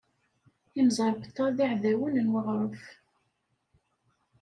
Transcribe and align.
Imẓeṛbeṭṭa 0.79 1.45
d 1.55 1.57
iɛdawen 1.65 2.13
n 2.25 2.31
weɣṛef. 2.33 2.83